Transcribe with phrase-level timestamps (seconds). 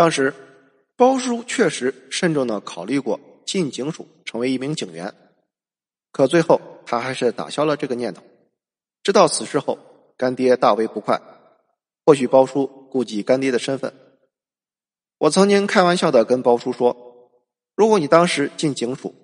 [0.00, 0.32] 当时，
[0.96, 5.12] 包叔确实慎重的考虑过进警署成为一名警员，
[6.10, 8.22] 可最后他还是打消了这个念头。
[9.02, 9.78] 知道此事后，
[10.16, 11.20] 干爹大为不快。
[12.06, 13.92] 或许包叔顾及干爹的身份，
[15.18, 16.96] 我曾经开玩笑的跟包叔说
[17.76, 19.14] ：“如果你当时进警署，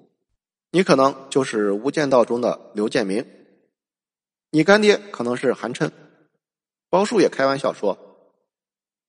[0.73, 3.27] 你可能就是《无间道》中的刘建明，
[4.51, 5.91] 你干爹可能是韩琛。”
[6.91, 8.03] 包叔也开玩笑说。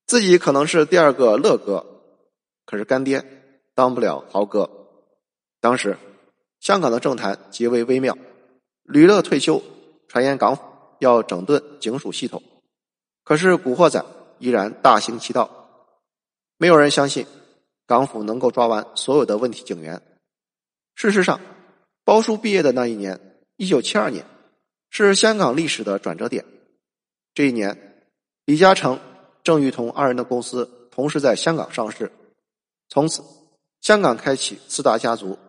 [0.08, 1.86] 自己可能是第二个乐哥，
[2.66, 3.24] 可是干爹
[3.76, 4.70] 当不了豪哥。
[5.60, 5.98] 当时
[6.62, 8.18] 香港的政坛极为微妙，
[8.84, 9.62] 吕乐退休，
[10.08, 10.64] 传言港府
[11.00, 12.42] 要整顿警署系统，
[13.26, 14.04] 可是古惑仔
[14.40, 15.92] 依然大行其道，
[16.58, 17.28] 没有人相信
[17.86, 20.02] 港府能够抓完所有的问题警员。
[20.96, 21.42] 事实上，
[22.06, 23.20] 包叔毕业的那一年，
[23.58, 24.26] 一九七二年，
[24.90, 26.46] 是香港历史的转折点。
[27.34, 28.00] 这一年，
[28.46, 28.98] 李嘉诚。
[29.48, 32.12] 郑裕彤二人的公司同时在香港上市，
[32.90, 33.24] 从此
[33.80, 35.40] 香港开启四大家族、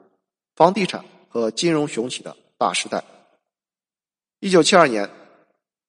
[0.55, 3.03] 房地产和金融雄起的大时代。
[4.39, 5.11] 一九七二年，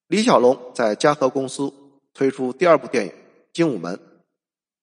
[0.08, 1.72] 李小龙在嘉禾公司
[2.12, 3.12] 推出第二部电影
[3.52, 3.94] 《精武门》，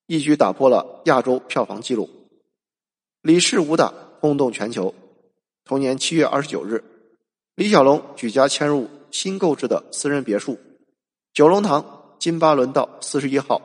[0.06, 2.10] 一举打破了亚洲票房纪录，
[3.24, 4.96] 李氏武打轰动全球。
[5.66, 6.82] 同年七月二十九日，
[7.56, 10.58] 李小龙举家迁入新购置的私人别墅
[11.34, 11.94] 九龙塘。
[12.20, 13.62] 金巴伦道四十一号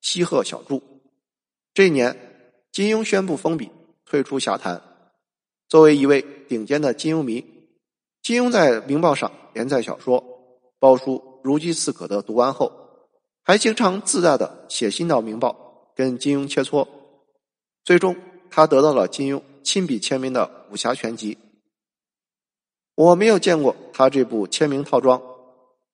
[0.00, 0.82] 西鹤小筑。
[1.74, 2.16] 这一年，
[2.72, 3.70] 金庸宣布封笔，
[4.04, 4.82] 退出侠坛。
[5.68, 7.44] 作为一位顶尖的金庸迷，
[8.22, 10.24] 金庸在《明报》上连载小说，
[10.78, 12.72] 包叔如饥似渴的读完后，
[13.42, 15.50] 还经常自大的写信到《明报》
[15.96, 16.86] 跟金庸切磋。
[17.84, 18.16] 最终，
[18.50, 21.36] 他得到了金庸亲笔签名的武侠全集。
[22.94, 25.20] 我没有见过他这部签名套装，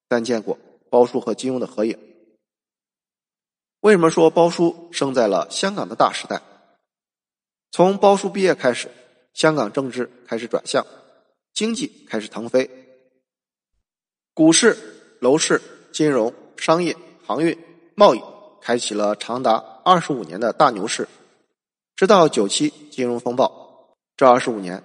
[0.09, 0.57] 但见过。
[0.93, 1.99] 包叔和金庸的合影。
[3.81, 6.43] 为什么说包叔生在了香港的大时代？
[7.71, 8.91] 从包叔毕业开始，
[9.33, 10.87] 香港政治开始转向，
[11.55, 12.71] 经济开始腾飞，
[14.35, 14.77] 股市、
[15.19, 16.95] 楼市、金融、商业、
[17.27, 17.59] 航运、
[17.95, 18.21] 贸易
[18.61, 19.55] 开启了长达
[19.87, 21.09] 二十五年的大牛市，
[21.97, 23.97] 直到九七金融风暴。
[24.15, 24.85] 这二十五年，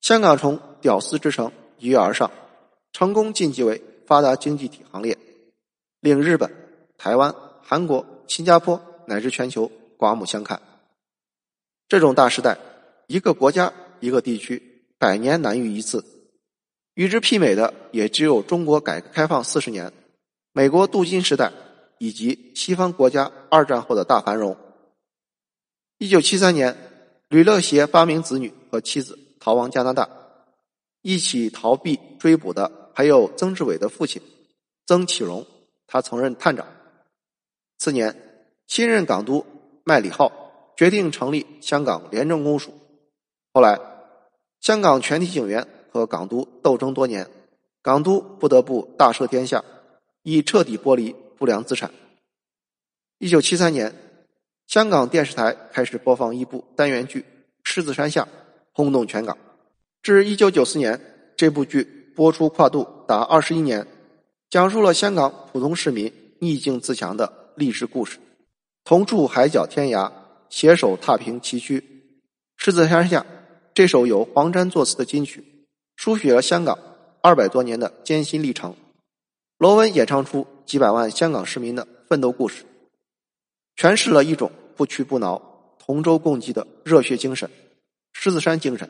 [0.00, 2.30] 香港从屌丝之城一跃而上，
[2.90, 5.18] 成功晋级为发达经济体行列。
[6.06, 6.48] 令日本、
[6.96, 10.62] 台湾、韩国、新加坡乃至全球刮目相看。
[11.88, 12.56] 这种大时代，
[13.08, 16.04] 一个国家、一个地区百年难遇一次，
[16.94, 19.92] 与之媲美的也只有中国改革开放四十年、
[20.52, 21.52] 美国镀金时代
[21.98, 24.56] 以及西方国家二战后的大繁荣。
[25.98, 26.76] 一九七三年，
[27.28, 30.08] 吕乐协八名子女和妻子逃亡加拿大，
[31.02, 34.22] 一起逃避追捕的还有曾志伟的父亲
[34.86, 35.44] 曾启荣。
[35.86, 36.66] 他曾任探长。
[37.78, 38.14] 次年，
[38.66, 39.44] 新任港督
[39.84, 40.32] 麦理浩
[40.76, 42.72] 决定成立香港廉政公署。
[43.52, 43.78] 后来，
[44.60, 47.28] 香港全体警员和港督斗争多年，
[47.82, 49.62] 港督不得不大赦天下，
[50.22, 51.90] 以彻底剥离不良资产。
[53.18, 53.94] 一九七三年，
[54.66, 57.20] 香港电视台开始播放一部单元剧
[57.62, 58.22] 《狮子山下》，
[58.72, 59.38] 轰动全港。
[60.02, 61.00] 至一九九四年，
[61.36, 61.84] 这部剧
[62.16, 63.86] 播出跨度达二十一年。
[64.48, 68.18] 讲述了香港普通市民逆境自强的励志故事，
[68.84, 70.12] 同住海角天涯，
[70.48, 71.82] 携手踏平崎岖。
[72.56, 73.26] 狮子山下
[73.74, 76.78] 这首由黄沾作词的金曲，书写了香港
[77.20, 78.74] 二百多年的艰辛历程。
[79.58, 82.64] 罗文演唱出几百万香港市民的奋斗故事，
[83.76, 87.50] 诠释了一种不屈不挠、同舟共济的热血精神——
[88.14, 88.88] 狮子山精神。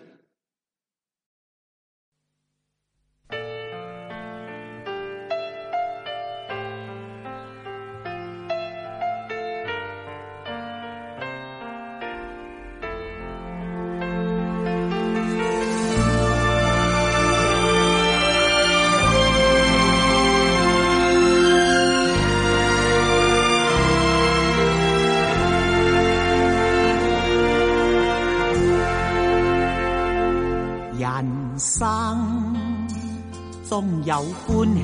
[33.68, 34.14] 中有
[34.46, 34.80] 欢喜，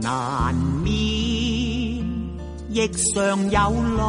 [0.00, 0.90] 难免
[2.70, 4.00] 亦常有泪。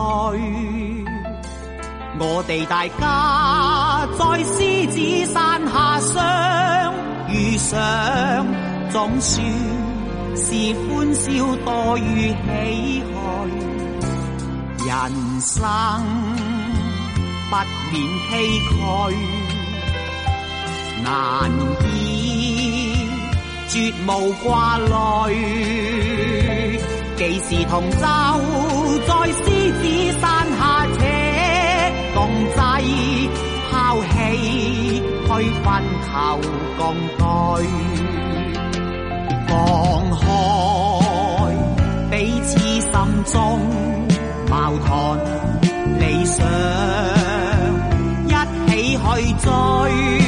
[2.20, 6.94] 我哋大家在狮子山下相
[7.30, 8.46] 遇上，
[8.92, 9.46] 总算
[10.36, 13.12] 是欢笑多于唏嘘。
[14.86, 14.92] 人
[15.42, 15.54] 生
[17.50, 17.56] 不
[17.92, 17.96] 免
[18.30, 18.32] 唏
[19.12, 19.43] 嘘。
[21.04, 21.52] 难
[21.86, 23.08] 以
[23.68, 24.88] 绝无挂虑，
[27.18, 28.06] 既是同舟。
[29.06, 29.42] 在狮
[29.74, 29.84] 子
[30.22, 30.24] 山
[30.58, 31.02] 下且
[32.16, 32.18] 共
[32.56, 32.58] 济，
[33.70, 33.72] 抛
[34.02, 34.12] 弃
[35.26, 35.30] 去
[35.62, 35.66] 分
[36.06, 36.12] 求
[36.78, 36.82] 共
[37.18, 37.22] 对，
[39.48, 39.52] 放
[40.20, 40.22] 开
[42.12, 42.14] 彼
[42.44, 42.92] 此心
[43.26, 43.34] 中
[44.50, 44.52] 矛
[44.88, 44.88] 盾
[46.00, 46.46] 理想，
[48.28, 48.30] 一
[48.70, 49.04] 起去
[49.44, 50.23] 追。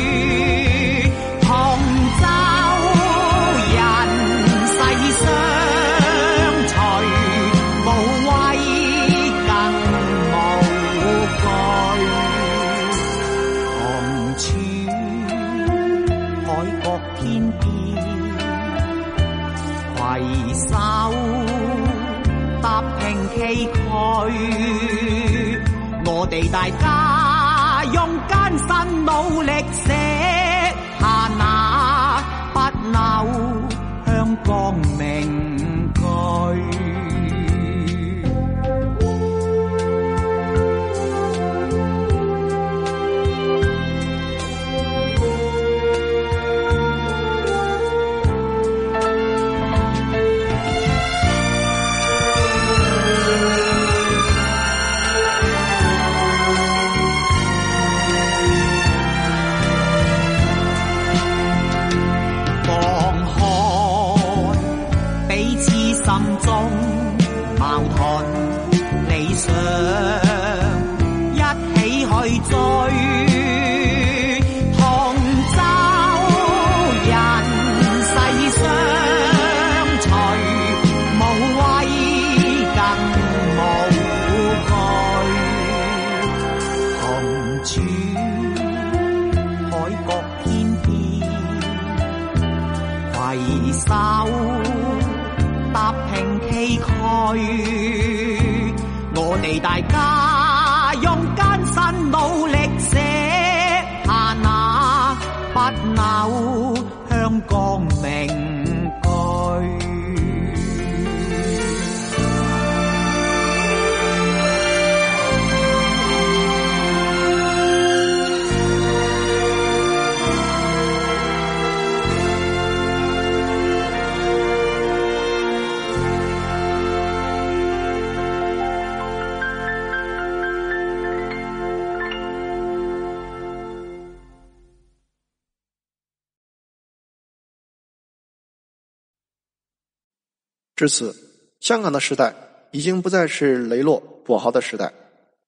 [140.76, 141.16] 至此，
[141.62, 142.36] 香港的时代
[142.72, 144.92] 已经不再是雷洛跛豪的时代，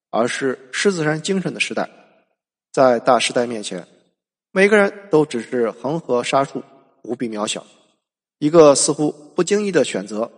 [0.10, 1.90] 而是狮子山精神的时代。
[2.72, 3.86] 在大时代面前，
[4.52, 6.64] 每个人都只是恒河沙数，
[7.04, 7.66] 无比渺小。
[8.40, 10.32] 一个似乎不经意的选择，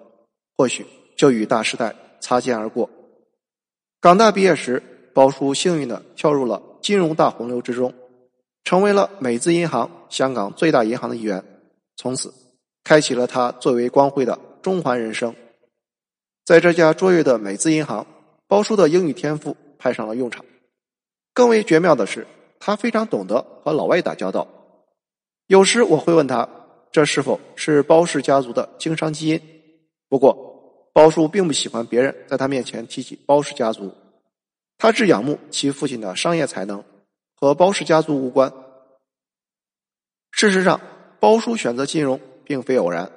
[0.57, 2.89] 或许就与大时代擦肩而过。
[4.01, 4.81] 港大毕业时，
[5.13, 7.93] 包叔幸运的跳入了金融大洪流之中，
[8.63, 11.43] 成为了美资银行香港最大银行的一员，
[11.95, 12.33] 从此
[12.83, 14.39] 开启了他最为光辉的。
[14.61, 15.35] 中环人生，
[16.45, 18.05] 在这家卓越的美资银行，
[18.47, 20.45] 包叔的英语天赋派上了用场。
[21.33, 22.27] 更为绝妙的是，
[22.59, 24.47] 他非常懂得和老外打交道。
[25.47, 26.47] 有时我会问他，
[26.91, 29.41] 这是否是包氏家族的经商基因？
[30.09, 33.93] 不过，包叔并不喜欢别人在他面前提起包氏家族，
[34.77, 36.83] 他只仰慕其父亲的商业才能，
[37.35, 38.51] 和包氏家族无关。
[40.31, 40.81] 事实上，
[41.19, 43.09] 包叔选择金融并非偶然。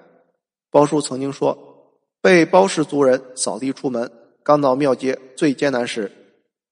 [0.72, 4.10] 包叔曾经说：“被包氏族人扫地出门，
[4.42, 6.10] 刚到庙街最艰难时，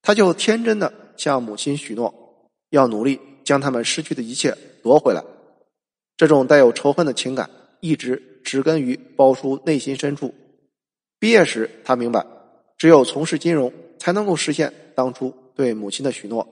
[0.00, 5.22] 他就天真的向母亲许诺，要努力将他们失去的一切夺回来。
[6.16, 10.34] 这种带有仇恨的情感一直植根于包叔内心深处。
[11.18, 12.24] 毕业时，他明白，
[12.78, 16.48] 只有从事金融，才能够实现当初对母亲的许诺。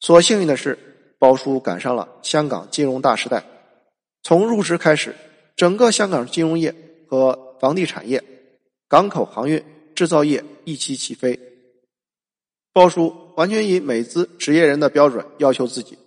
[0.00, 0.78] 所幸运的是，
[1.18, 3.42] 包叔赶上了香港金融大时代，
[4.22, 5.14] 从入职开始。”
[5.60, 6.74] 整个香港金融业
[7.06, 8.24] 和房地产业、
[8.88, 9.62] 港口航运、
[9.94, 11.38] 制造业一起起飞。
[12.72, 15.98] 鲍叔完全以美资职业人的标准要求自己，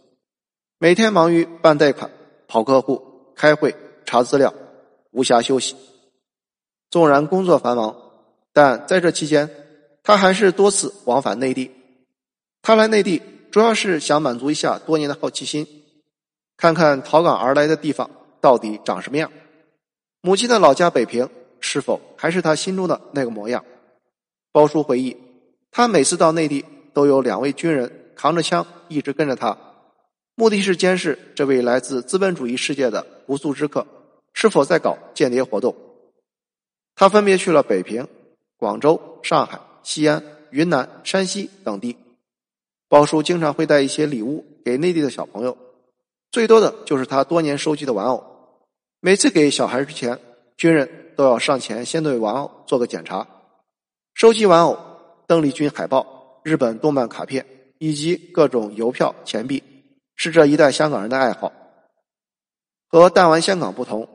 [0.80, 2.10] 每天忙于办贷款、
[2.48, 3.76] 跑客户、开会、
[4.08, 4.52] 查资料，
[5.12, 5.76] 无暇休息。
[6.90, 7.96] 纵然工作繁忙，
[8.54, 9.48] 但在这期间，
[10.02, 11.70] 他还是多次往返内地。
[12.64, 15.68] 他来内地主要是想满足一下多年的好奇心，
[16.58, 18.10] 看看逃港而来的地方
[18.42, 19.32] 到底长什么样。
[20.26, 23.66] 母亲的老家北平是否还是他心中的那个模样？
[24.54, 25.18] 包叔回忆，
[25.70, 26.64] 他每次到内地
[26.94, 29.58] 都有两位军人扛着枪一直跟着他，
[30.36, 33.86] 目的是监视这位来自资本主义世界的不速之客
[34.32, 35.76] 是否在搞间谍活动。
[36.96, 38.08] 他分别去了北平、
[38.56, 41.98] 广州、上海、西安、云南、山西等地。
[42.88, 45.58] 包叔经常会带一些礼物给内地的小朋友，
[46.32, 48.33] 最多的就是他多年收集的玩偶。
[49.06, 50.18] 每次给小孩之前，
[50.56, 53.28] 军人都要上前先对玩偶做个检查。
[54.14, 54.80] 收集玩偶、
[55.28, 57.46] 邓丽君海报、日本动漫卡片
[57.80, 59.62] 以及各种邮票、钱币，
[60.16, 61.52] 是这一代香港人的爱好。
[62.88, 64.08] 和弹丸香港不同，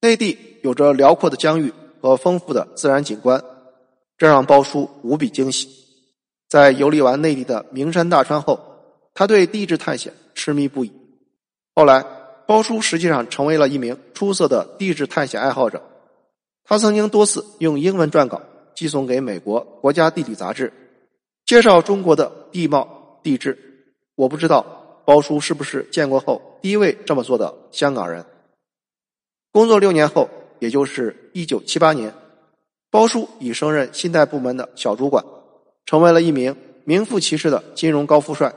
[0.00, 3.40] 内地有着辽阔的疆域和丰富的自然景观，
[4.16, 5.68] 这让包叔无比惊喜。
[6.48, 8.58] 在游历完内地的名山大川后，
[9.14, 10.92] 他对地质探险痴迷不已。
[11.76, 12.04] 后来，
[12.48, 15.82] 包叔实际上成为了一名出色的地质探险爱好者。
[16.64, 18.40] 他曾经多次用英文撰稿
[18.74, 20.72] 寄送给美国国家地理杂志，
[21.44, 23.84] 介绍中国的地貌地质。
[24.14, 28.24] 我不知道包叔是不是建国后第一位这么做的香港人。
[29.52, 32.14] 工作六年后，也就是一九七八年，
[32.90, 35.22] 包叔已升任信贷部门的小主管。
[35.84, 38.54] 成为了一名名副其实的金融高富帅，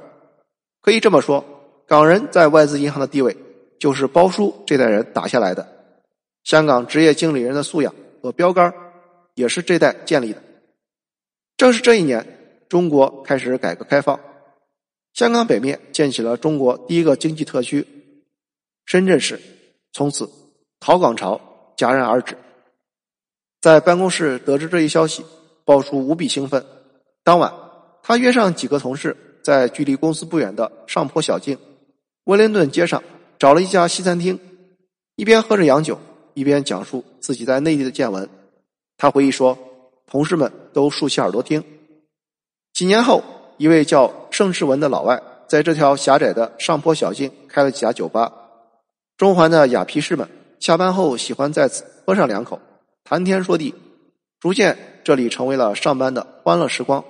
[0.82, 1.44] 可以这么说，
[1.86, 3.36] 港人在外资银行的地位
[3.82, 5.68] 就是包叔这代人打下来的。
[6.44, 8.72] 香港职业经理人的素养和标杆
[9.34, 10.44] 也是这代建立的。
[11.58, 12.24] 正是这一年，
[12.70, 14.20] 中国开始改革开放，
[15.14, 17.88] 香港北面建起了中国第一个经济特区——
[18.86, 19.42] 深圳市，
[19.92, 20.30] 从此
[20.80, 21.42] 逃港潮
[21.76, 22.38] 戛然而止。
[23.62, 25.26] 在办公室得知这一消息，
[25.66, 26.64] 包叔无比兴奋。
[27.24, 27.52] 当晚，
[28.04, 31.58] 他约上几个同事，在距离公司不远的上坡小径
[32.26, 33.02] 威灵顿街上
[33.42, 34.40] 找了一家西餐厅，
[35.16, 35.98] 一边喝着洋酒，
[36.36, 38.30] 一边讲述自己在内地的见闻。
[38.98, 39.58] 他回忆说
[40.06, 41.64] ：“同事们都竖起耳朵听。”
[42.72, 43.24] 几年后，
[43.58, 48.32] 一位叫盛世文的老外在这条狭窄的上坡小径开了几家酒吧。
[49.18, 50.30] 中环的雅皮士们
[50.60, 52.60] 下班后喜欢在此喝上两口，
[53.04, 53.74] 谈天说地，
[54.40, 57.04] 逐渐这里成为了上班的欢乐时光。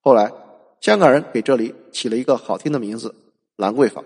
[0.00, 0.32] 后来，
[0.80, 3.14] 香港人给这里起了一个好听的名字——
[3.58, 4.02] 兰桂坊。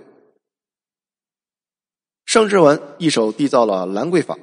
[2.33, 4.39] 盛志文一手缔造了兰桂坊，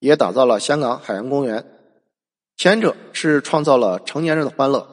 [0.00, 1.64] 也打造了香港海洋公园。
[2.58, 4.86] 前者是创造了成年人的欢乐，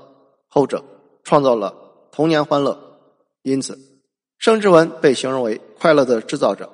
[0.48, 0.81] 后者
[1.25, 1.75] 创造了
[2.13, 3.01] 童年欢乐。
[3.41, 3.77] 因此，
[4.38, 6.72] 盛志文被形容为快乐的制造者。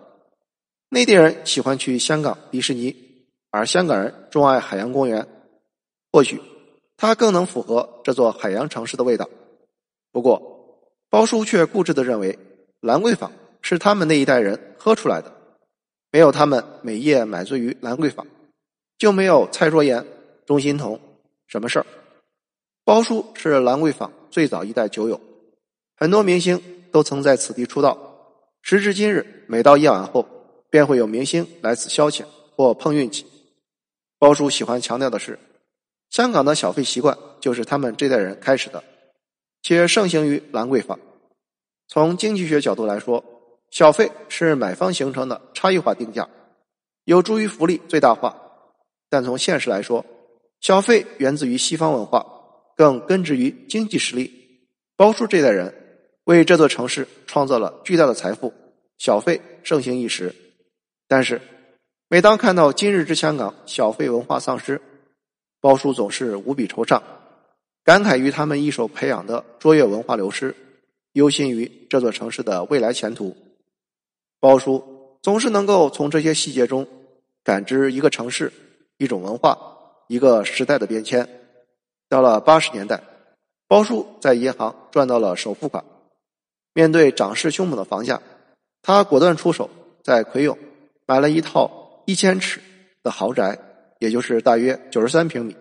[0.89, 2.95] 内地人喜欢去香港迪士尼，
[3.49, 5.27] 而香港人钟爱海洋公园。
[6.11, 6.39] 或许。
[6.95, 9.27] 它更能符合这座海洋城市的味道。
[10.11, 12.37] 不过，包叔却固执地认为，
[12.81, 13.31] 兰桂坊
[13.63, 15.34] 是他们那一代人喝出来的，
[16.15, 18.25] 没有他们每夜买醉于兰桂坊，
[18.97, 20.05] 就没有蔡卓妍、
[20.45, 20.97] 钟欣桐
[21.45, 21.85] 什么事儿。
[22.85, 25.19] 包叔是兰桂坊最早一代酒友，
[25.97, 26.57] 很多明星
[26.89, 27.97] 都曾在此地出道。
[28.61, 30.25] 时至今日，每到夜晚后，
[30.69, 32.23] 便会有明星来此消遣
[32.55, 33.25] 或碰运气。
[34.17, 35.37] 包叔喜欢强调的是。
[36.11, 38.81] 香港的小费习惯就是他们这代人开始的，
[39.61, 40.97] 且盛行于兰桂坊。
[41.89, 43.21] 从经济学角度来说，
[43.71, 46.29] 小费是买方形成的差异化定价，
[47.03, 48.35] 有助于福利最大化。
[49.09, 50.05] 但从现实来说，
[50.61, 52.25] 小费源自于西方文化，
[52.77, 54.31] 更根植于经济实力。
[54.95, 55.73] 包叔这代人
[56.23, 58.53] 为这座城市创造了巨大的财富，
[58.97, 60.33] 小费盛行一时。
[61.07, 61.41] 但是，
[62.07, 64.81] 每当看到今日之香港小费文化丧失，
[65.59, 67.01] 包叔总是无比惆怅，
[67.83, 70.55] 感慨于他们一手培养的卓越文化流失，
[71.11, 73.35] 忧心于这座城市的未来前途。
[74.45, 76.85] 包叔总是能够从这些细节中
[77.43, 78.53] 感知一个城市、
[78.99, 79.57] 一种文化、
[80.07, 81.27] 一个时代的变迁。
[82.07, 83.01] 到了八十年代，
[83.67, 85.83] 包叔在银行赚到了首付款，
[86.75, 88.21] 面对涨势凶猛的房价，
[88.83, 89.67] 他果断出手，
[90.03, 90.55] 在葵涌
[91.07, 92.61] 买了一套一千尺
[93.01, 93.57] 的豪宅。
[93.97, 95.55] 也就是大约九十三平米，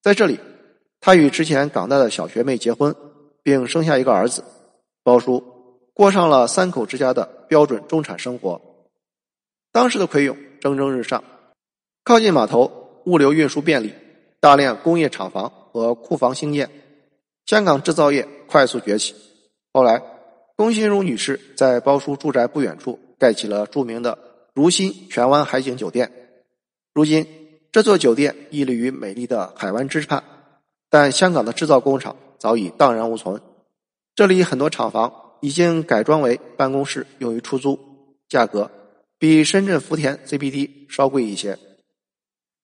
[0.00, 0.38] 在这里，
[1.00, 2.94] 他与之前港大的小学妹结婚，
[3.42, 4.44] 并生下一个儿子。
[5.02, 5.42] 包叔
[5.94, 8.60] 过上了三口之家的标准中产生活。
[9.72, 11.22] 当时的葵涌蒸蒸日上，
[12.04, 13.92] 靠近码头，物流运输便利，
[14.40, 16.70] 大量工业厂房和库房兴建，
[17.46, 19.14] 香港制造业快速崛起。
[19.72, 20.02] 后来，
[20.56, 24.18] 龚心如女士在包叔住宅不远处盖起了著名的
[24.54, 26.10] 如新荃湾海景酒店。
[26.94, 27.26] 如今。
[27.72, 30.22] 这座酒店屹立于美丽的海湾之畔，
[30.90, 33.40] 但香港的制造工厂早已荡然无存。
[34.14, 35.10] 这里很多厂房
[35.42, 37.78] 已经改装为办公室，用于出租，
[38.28, 38.70] 价格
[39.18, 41.58] 比深圳福田 CBD 稍贵一些。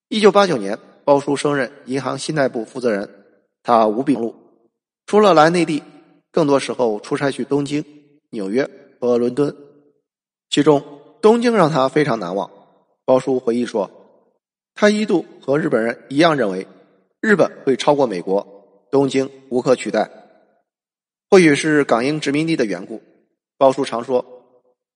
[0.08, 3.08] 一九八九年，包叔升任银行信贷部负责人，
[3.62, 4.34] 他无比忙碌，
[5.06, 5.82] 除了来内地，
[6.30, 7.84] 更多时候出差去东京、
[8.30, 8.66] 纽约
[9.00, 9.54] 和伦敦。
[10.48, 10.82] 其中，
[11.20, 12.50] 东京让他非常难忘。
[13.04, 13.90] 包叔回忆说。
[14.80, 16.64] 他一度和日本人一样认为，
[17.20, 18.46] 日本会超过美国，
[18.92, 20.08] 东京无可取代。
[21.30, 23.02] 或许是港英殖民地的缘故，
[23.58, 24.24] 包叔常说，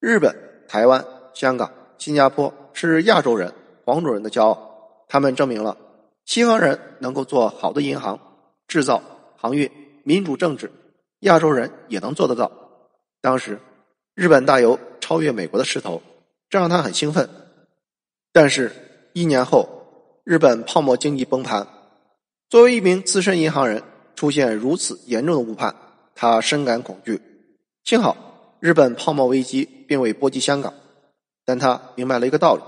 [0.00, 0.34] 日本、
[0.66, 3.52] 台湾、香港、新加坡是亚洲人、
[3.84, 5.04] 黄种人的骄傲。
[5.08, 5.76] 他们证明了
[6.24, 8.18] 西方人能够做好的银行、
[8.66, 9.02] 制造、
[9.36, 9.70] 航运、
[10.04, 10.72] 民主政治，
[11.20, 12.50] 亚洲人也能做得到。
[13.20, 13.58] 当时，
[14.14, 16.00] 日本大有超越美国的势头，
[16.48, 17.28] 这让他很兴奋。
[18.32, 18.72] 但是，
[19.12, 19.68] 一年后，
[20.24, 21.68] 日本泡沫经济崩盘。
[22.48, 23.82] 作为一名资深银行人，
[24.16, 25.76] 出现如此严重的误判，
[26.22, 27.20] 他深感恐惧。
[27.82, 30.72] 幸好，日本泡沫危机并未波及香港，
[31.44, 32.62] 但他明白了一个道理，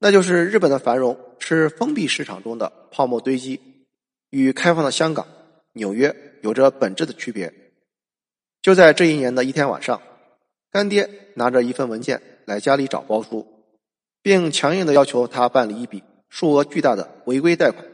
[0.00, 3.60] 那就是日本的繁荣是封闭市场中的泡沫堆积，
[4.30, 5.24] 与开放的香港、
[5.74, 7.54] 纽约有着本质的区别。
[8.60, 10.02] 就在这一年的一天晚上，
[10.72, 13.46] 干爹拿着一份文件来家里找包叔。
[14.22, 17.84] 并强硬的要求他办理一笔数额巨大的违规贷款，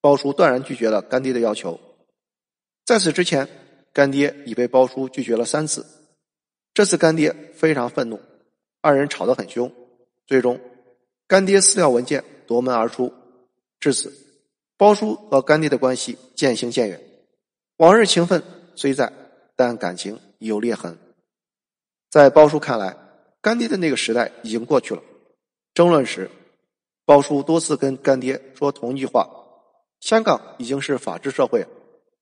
[0.00, 1.78] 包叔断然拒绝了干爹的要求。
[2.84, 3.48] 在此之前，
[3.92, 5.84] 干爹已被包叔拒绝了三次，
[6.72, 8.20] 这次干爹非常愤怒，
[8.80, 9.72] 二人吵得很凶，
[10.26, 10.60] 最终
[11.26, 13.12] 干爹撕掉文件夺门而出。
[13.80, 14.12] 至此，
[14.76, 17.00] 包叔和干爹的关系渐行渐远。
[17.78, 18.42] 往日情分
[18.74, 19.12] 虽在，
[19.56, 20.96] 但感情已有裂痕。
[22.10, 22.96] 在包叔看来，
[23.40, 25.02] 干爹的那个时代已经过去了。
[25.74, 26.30] 争论时，
[27.04, 29.28] 包叔多次跟干爹说同一句话
[30.00, 31.66] ：“香港已经是法治社会，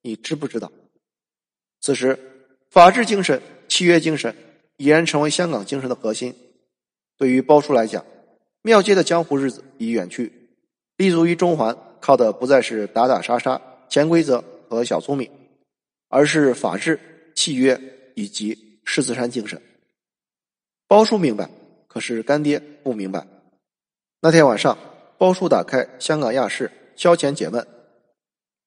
[0.02, 0.70] 你知不知道？”
[1.86, 2.18] 此时，
[2.68, 4.34] 法治精神、契约精神
[4.76, 6.34] 已然成为香港精神的核心。
[7.16, 8.04] 对于包叔来讲，
[8.62, 10.32] 庙街的江湖日子已远去，
[10.96, 15.30] 立足于中环，靠的不再是打打杀杀、潜规则和小聪明，
[16.08, 16.98] 而是法治、
[17.36, 17.80] 契约
[18.16, 19.62] 以及狮子山精神。
[20.88, 21.48] 包叔明白，
[21.86, 23.24] 可是干爹不明白。
[24.20, 24.76] 那天晚上，
[25.18, 27.64] 包叔打开香港亚视消遣解闷，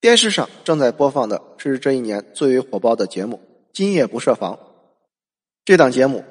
[0.01, 3.35] 电视上正在播放的是这一年最为火爆的节目
[3.73, 4.53] 《今夜不设防》。
[5.65, 6.23] 这档节目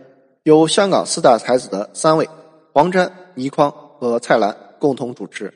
[0.45, 2.29] 由香港四大才子的三位
[2.73, 5.53] 黄沾、倪匡和蔡澜共同主持。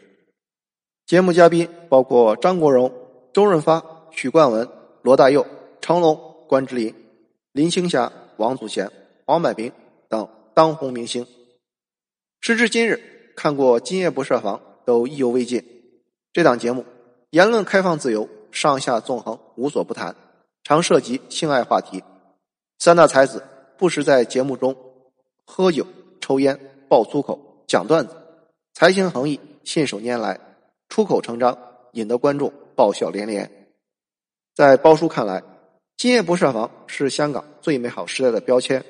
[1.06, 2.92] 节目嘉宾包括张国荣、
[3.32, 4.68] 周润发、许冠文、
[5.02, 5.46] 罗大佑、
[5.80, 6.94] 成龙、关之琳、
[7.52, 8.90] 林青霞、王祖贤、
[9.24, 9.72] 黄百鸣
[10.08, 11.26] 等当红明星。
[12.40, 13.12] 时至今日。
[13.34, 15.62] 看过《今夜不设防》都意犹未尽。
[16.32, 16.84] 这档节目
[17.32, 20.14] 言论开放自由，上下纵横，无所不谈，
[20.64, 22.04] 常涉及性爱话题。
[22.78, 23.42] 三大才子
[23.78, 24.76] 不时在节目中
[25.46, 25.86] 喝酒、
[26.20, 28.14] 抽烟、爆粗口、讲段子，
[28.74, 30.38] 才情横溢，信手拈来，
[30.90, 31.56] 出口成章，
[31.92, 33.50] 引得观众爆笑连连。
[34.54, 35.40] 在包叔看来，
[35.96, 38.84] 《今夜不设防》是香港最美好时代的标签，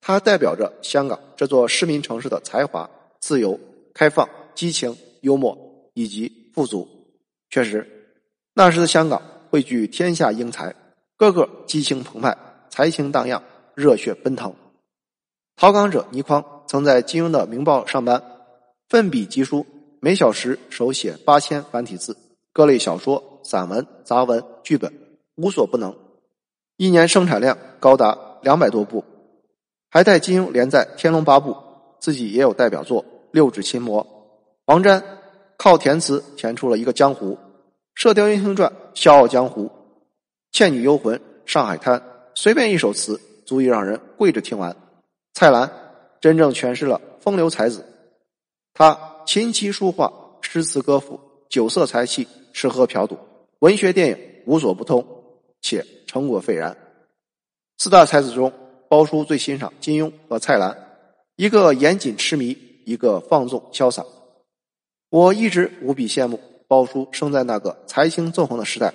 [0.00, 3.56] 它代表着香港这座市民城市的才华、自由。
[3.94, 5.56] 开放、激情、幽默
[5.94, 6.86] 以及富足，
[7.56, 7.86] 确实，
[8.52, 10.74] 那时的香港汇聚天下英才，
[11.16, 12.36] 个个激情澎湃，
[12.68, 13.42] 才情荡漾，
[13.74, 14.54] 热血奔腾。
[15.56, 18.22] 逃港者倪匡曾在金庸的《明报》上班，
[18.90, 19.64] 奋笔疾书，
[20.00, 22.14] 每小时手写八千繁体字，
[22.52, 24.92] 各类小说、散文、杂文、剧本
[25.36, 25.96] 无所不能，
[26.76, 29.02] 一年生产量高达两百多部，
[29.88, 31.52] 还带金庸连载《天龙八部》，
[32.00, 33.02] 自己也有代表作。
[33.32, 34.06] 六指琴魔，
[34.66, 35.02] 黄沾
[35.58, 37.32] 靠填词填出了一个江湖，
[37.96, 39.62] 《射雕英雄传》《笑傲江湖》
[40.52, 41.98] 《倩女幽魂》《上海滩》，
[42.34, 44.76] 随便一首词足以让人跪着听完。
[45.32, 45.70] 蔡澜
[46.20, 47.82] 真正诠释了风流才子，
[48.74, 53.18] 他琴棋书画、诗词歌赋、酒色财气、吃喝嫖赌、
[53.60, 55.02] 文学电影无所不通，
[55.62, 56.76] 且成果斐然。
[57.78, 58.52] 四大才子中，
[58.90, 60.76] 包叔最欣赏金庸和蔡澜，
[61.36, 62.56] 一个严谨痴迷。
[62.86, 64.06] 一个放纵潇洒，
[65.10, 68.92] 我一直无比羡慕包叔生在那个财星纵横的时代。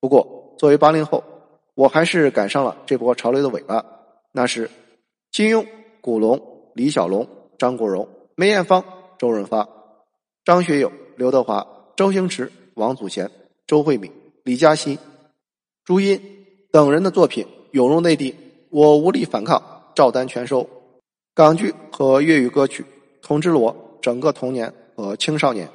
[0.00, 1.22] 不过，作为八零后，
[1.74, 3.84] 我还是赶上了这波潮流的尾巴。
[4.32, 4.70] 那时，
[5.30, 5.66] 金庸、
[6.00, 6.40] 古龙、
[6.74, 7.26] 李小龙、
[7.58, 8.84] 张国荣、梅艳芳、
[9.18, 9.68] 周润发、
[10.44, 13.30] 张学友、刘德华、周星驰、王祖贤、
[13.66, 14.10] 周慧敏、
[14.44, 14.98] 李嘉欣、
[15.84, 16.20] 朱茵
[16.70, 18.34] 等人的作品涌入内地，
[18.70, 19.62] 我无力反抗，
[19.94, 20.68] 照单全收。
[21.34, 22.84] 港剧和粤语歌曲。
[23.24, 25.68] 统治了我整个童年和青少年。